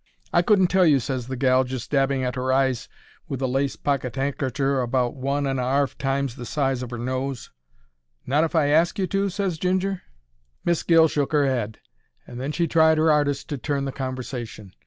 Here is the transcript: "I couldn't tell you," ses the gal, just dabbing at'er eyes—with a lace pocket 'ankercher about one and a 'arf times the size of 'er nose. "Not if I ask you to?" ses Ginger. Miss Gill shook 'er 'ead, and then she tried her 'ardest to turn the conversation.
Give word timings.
"I 0.33 0.41
couldn't 0.41 0.69
tell 0.69 0.87
you," 0.87 0.99
ses 0.99 1.27
the 1.27 1.35
gal, 1.35 1.63
just 1.63 1.91
dabbing 1.91 2.23
at'er 2.23 2.51
eyes—with 2.51 3.39
a 3.39 3.45
lace 3.45 3.75
pocket 3.75 4.17
'ankercher 4.17 4.81
about 4.81 5.15
one 5.15 5.45
and 5.45 5.59
a 5.59 5.63
'arf 5.63 5.95
times 5.99 6.37
the 6.37 6.45
size 6.47 6.81
of 6.81 6.91
'er 6.91 6.97
nose. 6.97 7.51
"Not 8.25 8.43
if 8.43 8.55
I 8.55 8.69
ask 8.69 8.97
you 8.97 9.05
to?" 9.05 9.29
ses 9.29 9.59
Ginger. 9.59 10.01
Miss 10.65 10.81
Gill 10.81 11.07
shook 11.07 11.35
'er 11.35 11.45
'ead, 11.45 11.77
and 12.25 12.41
then 12.41 12.51
she 12.51 12.67
tried 12.67 12.97
her 12.97 13.11
'ardest 13.11 13.47
to 13.49 13.59
turn 13.59 13.85
the 13.85 13.91
conversation. 13.91 14.73